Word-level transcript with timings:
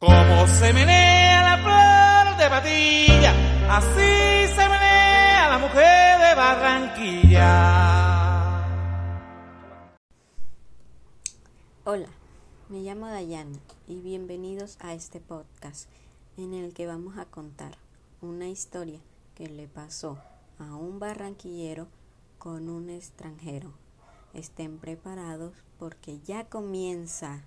Como 0.00 0.46
se 0.46 0.72
menea 0.72 1.42
la 1.42 1.58
flor 1.58 2.36
de 2.36 2.48
patilla, 2.48 3.34
así 3.68 4.46
se 4.54 4.68
menea 4.68 5.48
la 5.50 5.58
mujer 5.58 6.20
de 6.20 6.34
Barranquilla. 6.36 7.48
Hola, 11.84 12.06
me 12.68 12.78
llamo 12.82 13.08
Dayana 13.08 13.58
y 13.88 13.98
bienvenidos 14.00 14.78
a 14.78 14.94
este 14.94 15.18
podcast 15.18 15.88
en 16.36 16.54
el 16.54 16.74
que 16.74 16.86
vamos 16.86 17.18
a 17.18 17.24
contar 17.24 17.76
una 18.20 18.46
historia 18.46 19.00
que 19.34 19.48
le 19.48 19.66
pasó 19.66 20.16
a 20.60 20.76
un 20.76 21.00
barranquillero 21.00 21.88
con 22.38 22.68
un 22.68 22.88
extranjero. 22.88 23.72
Estén 24.32 24.78
preparados 24.78 25.54
porque 25.76 26.20
ya 26.20 26.44
comienza. 26.44 27.42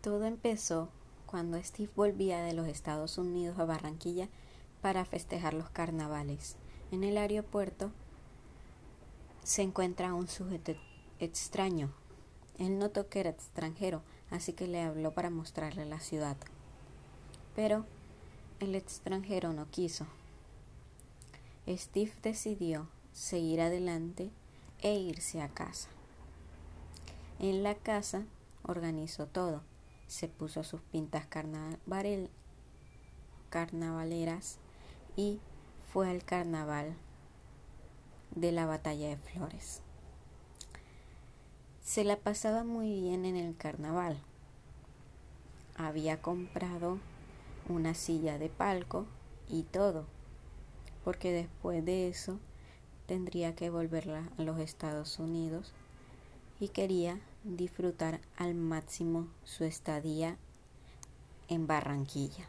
Todo 0.00 0.26
empezó 0.26 0.90
cuando 1.24 1.60
Steve 1.62 1.90
volvía 1.96 2.42
de 2.42 2.52
los 2.52 2.68
Estados 2.68 3.16
Unidos 3.16 3.58
a 3.58 3.64
Barranquilla 3.64 4.28
para 4.82 5.06
festejar 5.06 5.54
los 5.54 5.70
carnavales. 5.70 6.56
En 6.90 7.04
el 7.04 7.16
aeropuerto 7.16 7.90
se 9.42 9.62
encuentra 9.62 10.12
un 10.12 10.28
sujeto 10.28 10.74
extraño. 11.20 11.90
Él 12.58 12.78
notó 12.78 13.08
que 13.08 13.20
era 13.20 13.30
extranjero, 13.30 14.02
así 14.30 14.52
que 14.52 14.66
le 14.66 14.82
habló 14.82 15.12
para 15.12 15.30
mostrarle 15.30 15.86
la 15.86 16.00
ciudad. 16.00 16.36
Pero 17.56 17.86
el 18.60 18.74
extranjero 18.74 19.54
no 19.54 19.70
quiso. 19.70 20.06
Steve 21.68 22.12
decidió 22.22 22.88
seguir 23.12 23.60
adelante 23.60 24.30
e 24.82 24.98
irse 24.98 25.40
a 25.40 25.48
casa. 25.48 25.88
En 27.38 27.62
la 27.62 27.74
casa 27.74 28.24
organizó 28.62 29.26
todo. 29.26 29.62
Se 30.06 30.28
puso 30.28 30.62
sus 30.62 30.82
pintas 30.82 31.26
carnaval- 31.26 32.28
carnavaleras 33.48 34.58
y 35.16 35.40
fue 35.92 36.10
al 36.10 36.22
carnaval 36.24 36.94
de 38.34 38.52
la 38.52 38.66
batalla 38.66 39.08
de 39.08 39.16
flores. 39.16 39.80
Se 41.82 42.04
la 42.04 42.16
pasaba 42.16 42.64
muy 42.64 42.92
bien 43.00 43.24
en 43.24 43.36
el 43.36 43.56
carnaval. 43.56 44.18
Había 45.76 46.20
comprado 46.20 46.98
una 47.68 47.94
silla 47.94 48.38
de 48.38 48.48
palco 48.48 49.06
y 49.48 49.62
todo, 49.62 50.06
porque 51.04 51.30
después 51.30 51.84
de 51.84 52.08
eso 52.08 52.40
tendría 53.06 53.54
que 53.54 53.68
volver 53.68 54.10
a 54.10 54.28
los 54.38 54.58
Estados 54.58 55.18
Unidos 55.18 55.72
y 56.58 56.68
quería 56.68 57.20
disfrutar 57.44 58.20
al 58.36 58.54
máximo 58.54 59.28
su 59.44 59.64
estadía 59.64 60.38
en 61.48 61.66
Barranquilla. 61.66 62.48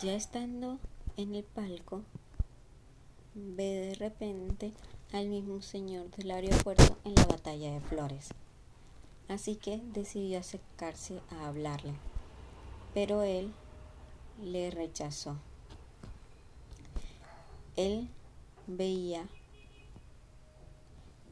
Ya 0.00 0.14
estando 0.14 0.78
en 1.16 1.36
el 1.36 1.44
palco, 1.44 2.02
ve 3.34 3.64
de 3.64 3.94
repente 3.94 4.72
al 5.12 5.28
mismo 5.28 5.60
señor 5.60 6.10
del 6.10 6.30
aeropuerto 6.30 6.96
en 7.04 7.14
la 7.14 7.26
batalla 7.26 7.72
de 7.72 7.80
flores. 7.80 8.30
Así 9.28 9.56
que 9.56 9.80
decidió 9.92 10.38
acercarse 10.38 11.20
a 11.30 11.48
hablarle, 11.48 11.94
pero 12.94 13.22
él 13.22 13.52
le 14.42 14.70
rechazó. 14.70 15.36
Él 17.76 18.08
veía 18.66 19.26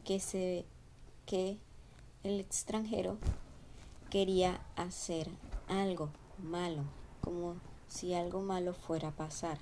que 0.04 0.20
se 0.20 0.64
que 1.26 1.58
el 2.24 2.41
extranjero 2.41 3.16
quería 4.10 4.60
hacer 4.76 5.28
algo 5.68 6.10
malo, 6.38 6.82
como 7.20 7.54
si 7.88 8.14
algo 8.14 8.41
malo 8.41 8.74
fuera 8.74 9.08
a 9.08 9.12
pasar. 9.12 9.58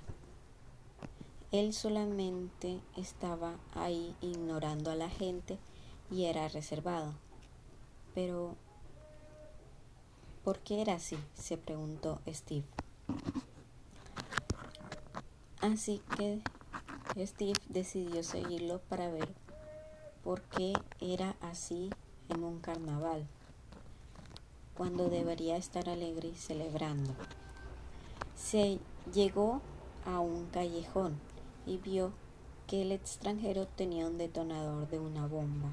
Él 1.51 1.73
solamente 1.73 2.79
estaba 2.95 3.55
ahí 3.73 4.15
ignorando 4.21 4.91
a 4.91 4.95
la 4.95 5.09
gente 5.09 5.57
y 6.11 6.25
era 6.25 6.47
reservado. 6.47 7.13
Pero, 8.13 8.55
¿por 10.43 10.59
qué 10.59 10.83
era 10.83 10.93
así? 10.93 11.17
se 11.33 11.57
preguntó 11.57 12.21
Steve. 12.27 12.65
Así 15.59 16.03
que 16.15 16.39
Steve 17.25 17.59
decidió 17.67 18.21
seguirlo 18.21 18.79
para 18.87 19.09
ver 19.09 19.29
por 20.23 20.41
qué 20.41 20.73
era 21.01 21.35
así 21.41 21.89
en 22.29 22.43
un 22.43 22.59
carnaval, 22.59 23.25
cuando 24.77 25.09
debería 25.09 25.57
estar 25.57 25.89
alegre 25.89 26.27
y 26.27 26.35
celebrando. 26.35 27.15
Se 28.35 28.77
llegó 29.11 29.61
a 30.05 30.19
un 30.19 30.45
callejón 30.47 31.19
y 31.69 31.77
vio 31.77 32.11
que 32.65 32.81
el 32.81 32.91
extranjero 32.91 33.67
tenía 33.67 34.07
un 34.07 34.17
detonador 34.17 34.89
de 34.89 34.99
una 34.99 35.27
bomba. 35.27 35.69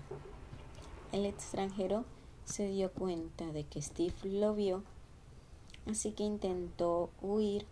El 1.11 1.25
extranjero 1.25 2.05
se 2.45 2.69
dio 2.69 2.93
cuenta 2.93 3.47
de 3.47 3.65
que 3.65 3.81
Steve 3.81 4.15
lo 4.23 4.55
vio, 4.55 4.83
así 5.87 6.13
que 6.13 6.23
intentó 6.23 7.09
huir, 7.23 7.65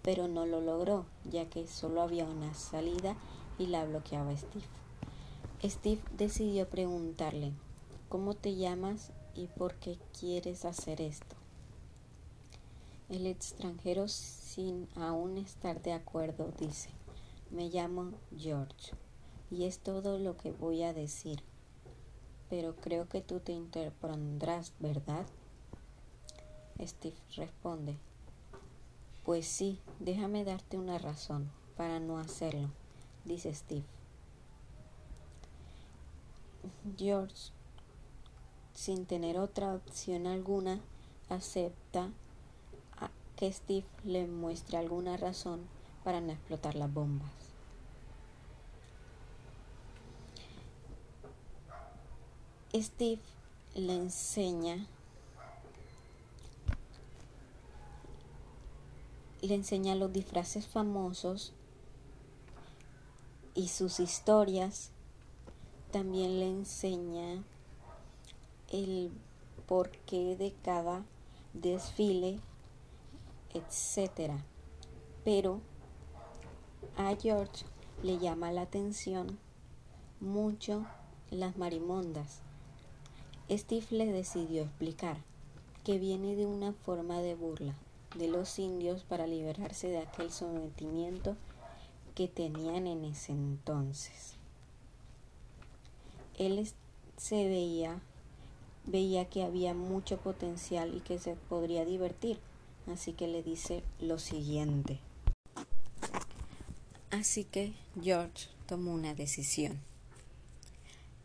pero 0.00 0.26
no 0.26 0.46
lo 0.46 0.62
logró, 0.62 1.04
ya 1.30 1.50
que 1.50 1.66
solo 1.66 2.00
había 2.00 2.24
una 2.24 2.54
salida 2.54 3.14
y 3.58 3.66
la 3.66 3.84
bloqueaba 3.84 4.34
Steve. 4.34 4.64
Steve 5.62 6.00
decidió 6.16 6.66
preguntarle, 6.66 7.52
¿cómo 8.08 8.34
te 8.34 8.56
llamas 8.56 9.10
y 9.34 9.48
por 9.48 9.74
qué 9.74 9.98
quieres 10.18 10.64
hacer 10.64 11.02
esto? 11.02 11.36
El 13.10 13.26
extranjero, 13.26 14.08
sin 14.08 14.88
aún 14.96 15.36
estar 15.36 15.82
de 15.82 15.92
acuerdo, 15.92 16.52
dice, 16.58 16.95
me 17.50 17.68
llamo 17.68 18.12
George 18.36 18.92
y 19.50 19.64
es 19.64 19.78
todo 19.78 20.18
lo 20.18 20.36
que 20.36 20.52
voy 20.52 20.82
a 20.82 20.92
decir, 20.92 21.42
pero 22.50 22.74
creo 22.76 23.08
que 23.08 23.20
tú 23.20 23.40
te 23.40 23.52
interpondrás, 23.52 24.72
¿verdad? 24.80 25.26
Steve 26.80 27.16
responde, 27.36 27.96
pues 29.24 29.46
sí, 29.46 29.80
déjame 30.00 30.44
darte 30.44 30.78
una 30.78 30.98
razón 30.98 31.50
para 31.76 32.00
no 32.00 32.18
hacerlo, 32.18 32.70
dice 33.24 33.54
Steve. 33.54 33.84
George, 36.96 37.52
sin 38.74 39.06
tener 39.06 39.38
otra 39.38 39.74
opción 39.74 40.26
alguna, 40.26 40.80
acepta 41.28 42.10
que 43.36 43.52
Steve 43.52 43.86
le 44.04 44.26
muestre 44.26 44.78
alguna 44.78 45.16
razón 45.16 45.75
para 46.06 46.20
no 46.20 46.30
explotar 46.30 46.76
las 46.76 46.94
bombas. 46.94 47.32
Steve 52.72 53.20
le 53.74 53.96
enseña 53.96 54.86
le 59.42 59.56
enseña 59.56 59.96
los 59.96 60.12
disfraces 60.12 60.68
famosos 60.68 61.52
y 63.56 63.66
sus 63.66 63.98
historias. 63.98 64.92
También 65.90 66.38
le 66.38 66.48
enseña 66.48 67.42
el 68.70 69.10
porqué 69.66 70.36
de 70.36 70.54
cada 70.62 71.04
desfile, 71.52 72.38
etcétera. 73.54 74.44
Pero 75.24 75.60
a 76.96 77.14
George 77.16 77.64
le 78.02 78.18
llama 78.18 78.52
la 78.52 78.62
atención 78.62 79.38
mucho 80.20 80.86
las 81.30 81.56
marimondas. 81.56 82.40
Steve 83.50 83.86
le 83.90 84.06
decidió 84.06 84.62
explicar 84.62 85.18
que 85.84 85.98
viene 85.98 86.34
de 86.36 86.46
una 86.46 86.72
forma 86.72 87.20
de 87.20 87.34
burla 87.34 87.74
de 88.16 88.28
los 88.28 88.58
indios 88.58 89.04
para 89.04 89.26
liberarse 89.26 89.88
de 89.88 89.98
aquel 89.98 90.30
sometimiento 90.30 91.36
que 92.14 92.28
tenían 92.28 92.86
en 92.86 93.04
ese 93.04 93.32
entonces. 93.32 94.34
Él 96.38 96.68
se 97.16 97.48
veía 97.48 98.00
veía 98.86 99.24
que 99.28 99.42
había 99.42 99.74
mucho 99.74 100.16
potencial 100.18 100.94
y 100.94 101.00
que 101.00 101.18
se 101.18 101.34
podría 101.34 101.84
divertir, 101.84 102.38
así 102.86 103.12
que 103.12 103.26
le 103.26 103.42
dice 103.42 103.82
lo 104.00 104.18
siguiente. 104.18 105.00
Así 107.18 107.44
que 107.44 107.72
George 108.02 108.48
tomó 108.66 108.92
una 108.92 109.14
decisión 109.14 109.80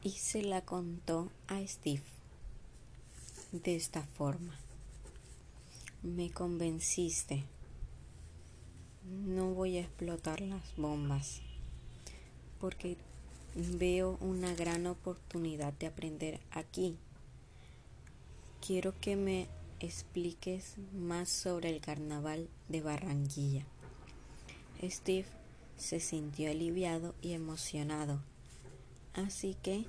y 0.02 0.12
se 0.12 0.42
la 0.42 0.62
contó 0.62 1.30
a 1.50 1.60
Steve 1.68 2.04
de 3.52 3.76
esta 3.76 4.02
forma. 4.02 4.58
Me 6.02 6.32
convenciste. 6.32 7.44
No 9.04 9.54
voy 9.54 9.76
a 9.76 9.82
explotar 9.82 10.40
las 10.40 10.64
bombas 10.78 11.42
porque 12.62 12.96
veo 13.56 14.18
una 14.22 14.56
gran 14.56 14.88
oportunidad 14.88 15.74
de 15.74 15.88
aprender 15.88 16.40
aquí. 16.52 16.96
Quiero 18.66 18.98
que 19.02 19.18
me 19.18 19.50
expliques 19.82 20.76
más 20.94 21.28
sobre 21.28 21.70
el 21.70 21.82
carnaval 21.82 22.48
de 22.70 22.80
Barranquilla. 22.80 23.66
Steve 24.84 25.41
se 25.78 26.00
sintió 26.00 26.52
aliviado 26.52 27.16
y 27.22 27.34
emocionado, 27.34 28.22
así 29.14 29.56
que 29.62 29.86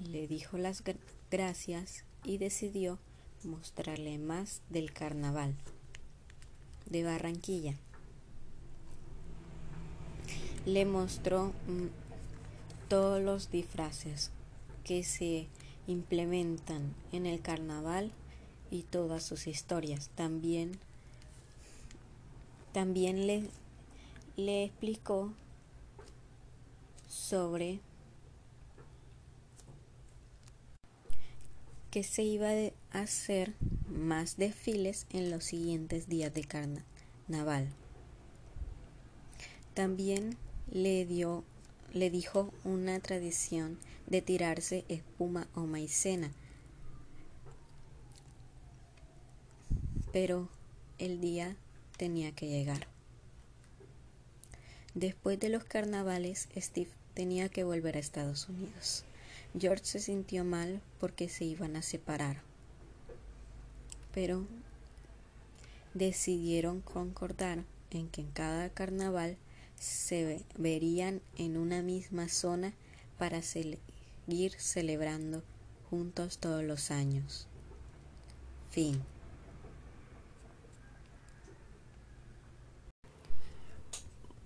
le 0.00 0.26
dijo 0.26 0.58
las 0.58 0.82
gracias 1.30 2.04
y 2.24 2.38
decidió 2.38 2.98
mostrarle 3.44 4.18
más 4.18 4.62
del 4.70 4.92
carnaval 4.92 5.54
de 6.86 7.04
Barranquilla. 7.04 7.74
Le 10.66 10.84
mostró 10.84 11.52
mm, 11.66 11.86
todos 12.88 13.22
los 13.22 13.50
disfraces 13.50 14.30
que 14.84 15.04
se 15.04 15.48
implementan 15.86 16.94
en 17.12 17.26
el 17.26 17.40
carnaval 17.40 18.12
y 18.70 18.82
todas 18.82 19.22
sus 19.22 19.46
historias. 19.46 20.10
También, 20.14 20.78
también 22.72 23.26
le, 23.26 23.48
le 24.46 24.64
explicó 24.64 25.32
sobre 27.08 27.80
que 31.90 32.02
se 32.04 32.22
iba 32.22 32.48
a 32.48 33.00
hacer 33.00 33.54
más 33.88 34.36
desfiles 34.36 35.06
en 35.10 35.30
los 35.30 35.44
siguientes 35.44 36.08
días 36.08 36.32
de 36.32 36.44
carnaval. 36.44 37.68
También 39.74 40.36
le 40.70 41.04
dio 41.04 41.44
le 41.92 42.08
dijo 42.08 42.52
una 42.64 43.00
tradición 43.00 43.78
de 44.06 44.22
tirarse 44.22 44.84
espuma 44.88 45.48
o 45.54 45.62
maicena. 45.62 46.30
Pero 50.12 50.48
el 50.98 51.20
día 51.20 51.56
tenía 51.96 52.32
que 52.32 52.48
llegar. 52.48 52.99
Después 55.00 55.40
de 55.40 55.48
los 55.48 55.64
carnavales, 55.64 56.50
Steve 56.54 56.90
tenía 57.14 57.48
que 57.48 57.64
volver 57.64 57.96
a 57.96 58.00
Estados 58.00 58.50
Unidos. 58.50 59.06
George 59.58 59.86
se 59.86 59.98
sintió 59.98 60.44
mal 60.44 60.82
porque 60.98 61.30
se 61.30 61.46
iban 61.46 61.74
a 61.76 61.80
separar, 61.80 62.42
pero 64.12 64.46
decidieron 65.94 66.82
concordar 66.82 67.64
en 67.90 68.10
que 68.10 68.20
en 68.20 68.30
cada 68.30 68.68
carnaval 68.68 69.38
se 69.78 70.44
verían 70.58 71.22
en 71.38 71.56
una 71.56 71.80
misma 71.80 72.28
zona 72.28 72.74
para 73.16 73.40
seguir 73.40 74.52
celebrando 74.58 75.42
juntos 75.88 76.36
todos 76.36 76.62
los 76.62 76.90
años. 76.90 77.48
Fin. 78.68 79.00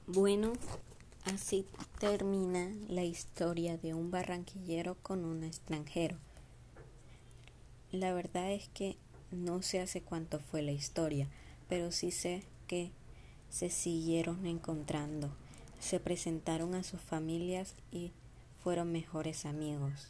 Bueno, 0.06 0.52
Así 1.24 1.64
termina 1.98 2.70
la 2.86 3.02
historia 3.02 3.78
de 3.78 3.94
un 3.94 4.10
barranquillero 4.10 4.94
con 4.96 5.24
un 5.24 5.42
extranjero. 5.42 6.18
La 7.92 8.12
verdad 8.12 8.52
es 8.52 8.68
que 8.68 8.98
no 9.30 9.62
sé 9.62 9.80
hace 9.80 10.02
cuánto 10.02 10.38
fue 10.38 10.60
la 10.60 10.72
historia, 10.72 11.26
pero 11.66 11.92
sí 11.92 12.10
sé 12.10 12.42
que 12.66 12.90
se 13.48 13.70
siguieron 13.70 14.44
encontrando, 14.44 15.30
se 15.80 15.98
presentaron 15.98 16.74
a 16.74 16.82
sus 16.82 17.00
familias 17.00 17.74
y 17.90 18.12
fueron 18.62 18.92
mejores 18.92 19.46
amigos. 19.46 20.08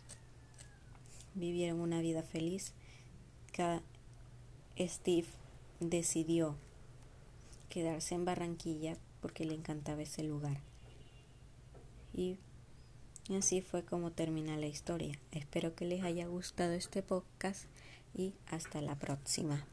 Vivieron 1.35 1.79
una 1.79 2.01
vida 2.01 2.25
feliz. 2.25 2.73
Steve 4.77 5.29
decidió 5.79 6.57
quedarse 7.69 8.17
en 8.17 8.25
Barranquilla 8.25 8.97
porque 9.25 9.47
le 9.47 9.55
encantaba 9.55 10.03
ese 10.03 10.23
lugar. 10.23 10.61
Y 12.13 12.37
así 13.35 13.63
fue 13.63 13.83
como 13.83 14.11
termina 14.11 14.59
la 14.59 14.67
historia. 14.67 15.19
Espero 15.33 15.75
que 15.75 15.87
les 15.87 16.05
haya 16.05 16.27
gustado 16.27 16.75
este 16.75 17.03
podcast 17.03 17.65
y 18.13 18.35
hasta 18.51 18.83
la 18.83 18.97
próxima. 18.97 19.65